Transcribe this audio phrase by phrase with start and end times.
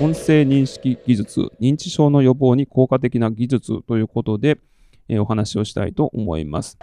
[0.00, 4.58] 音声認識技術、認知症の予防に効果的な技術ということで、
[5.08, 6.78] え、お話をしたいと思います。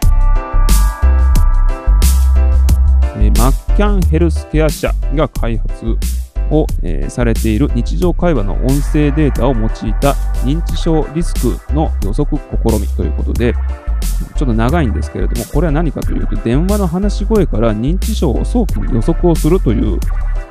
[3.16, 5.96] え、マッキャンヘルスケア社が開発
[6.50, 10.12] を、え、されている日常会話の音声データを用いた
[10.44, 13.54] 認知症リスクの予測試みということで、
[14.36, 19.98] ちょっと長いんですけれども、これは何かというと、電話の話し声から認知症を早期に予測をするという、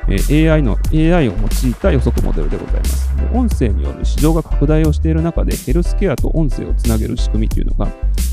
[0.09, 3.09] え、AI の AI を用いた予測モデルでございます。
[3.33, 7.87] 音声による市場が拡大をしている中で、ヘルスケアと音声をつなげる仕組みというのが、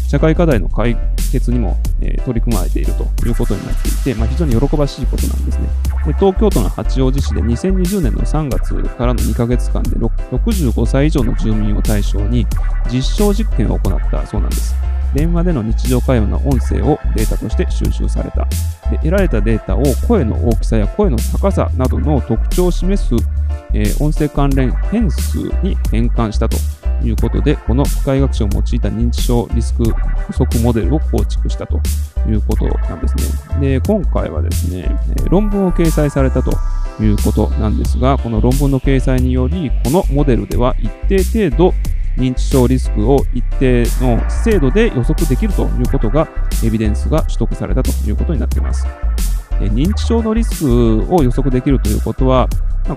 [0.08, 0.96] 社会課題の解
[1.32, 5.68] 決にも、え、取り組まれているということになっていて、まあ、非常に喜ばしいことなんですね
[6.06, 6.12] で。
[6.14, 12.46] 東京都の八王子市で2020年の3月からの2ヶ月間で65歳以上の住民を対象に
[12.90, 14.74] 実証実験を行ったそうなんです。
[15.16, 18.46] 電話での日常会話の音声をデータとして収集された。
[18.90, 23.14] で得られたデータを声の大きさや声の高さなどの特徴を示す、
[23.72, 26.58] えー、音声関連変数に変換したと
[27.02, 29.94] いうことで、この機械学習を用いた認知症リスク予
[30.32, 31.80] 測モデルを構築したと
[32.28, 33.16] いうことなんです
[33.56, 33.60] ね。
[33.60, 34.94] で、今回はですね、
[35.30, 36.52] 論文を掲載されたと
[37.00, 41.74] いうことなんですが、この論文の掲載により、このモデルでは一定程度
[42.16, 46.28] 認知症リスクを一定の精度で予測できるということが、
[46.64, 48.86] エビデンスが取得されたということになっています。
[49.60, 52.48] 認知症のリスクを予測できるということは、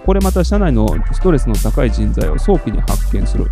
[0.06, 3.47] これまた社内のストレスの高い人材を早期に発見する、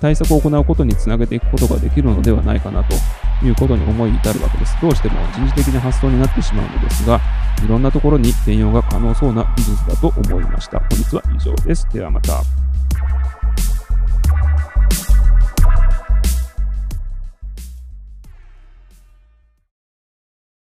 [0.00, 2.94] 対策を行うことにつなげていくことができるのではないかなと
[3.44, 4.76] いうことに思い至るわけです。
[4.80, 7.20] どうしても人事的な発想になってしまうのですが、
[7.64, 10.78] いろんなところに転用が可能そうな技術だと思いました。
[10.78, 11.86] 本日は以上です。
[11.92, 12.42] ではまた。